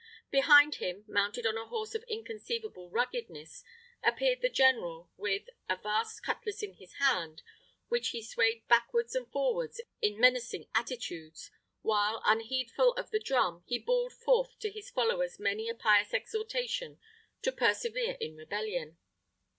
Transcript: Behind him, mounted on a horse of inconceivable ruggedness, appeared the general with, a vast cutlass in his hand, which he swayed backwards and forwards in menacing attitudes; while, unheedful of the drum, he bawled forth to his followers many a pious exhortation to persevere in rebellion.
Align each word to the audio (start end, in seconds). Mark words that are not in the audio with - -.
Behind 0.31 0.73
him, 0.73 1.05
mounted 1.07 1.45
on 1.45 1.57
a 1.59 1.67
horse 1.67 1.93
of 1.93 2.01
inconceivable 2.07 2.89
ruggedness, 2.89 3.63
appeared 4.01 4.41
the 4.41 4.49
general 4.49 5.11
with, 5.15 5.47
a 5.69 5.75
vast 5.75 6.23
cutlass 6.23 6.63
in 6.63 6.73
his 6.73 6.93
hand, 6.95 7.43
which 7.87 8.07
he 8.09 8.23
swayed 8.23 8.67
backwards 8.67 9.13
and 9.13 9.31
forwards 9.31 9.79
in 10.01 10.19
menacing 10.19 10.67
attitudes; 10.73 11.51
while, 11.83 12.19
unheedful 12.25 12.93
of 12.93 13.11
the 13.11 13.19
drum, 13.19 13.63
he 13.67 13.77
bawled 13.77 14.13
forth 14.13 14.57
to 14.57 14.71
his 14.71 14.89
followers 14.89 15.39
many 15.39 15.69
a 15.69 15.75
pious 15.75 16.15
exhortation 16.15 16.97
to 17.43 17.51
persevere 17.51 18.17
in 18.19 18.35
rebellion. 18.35 18.97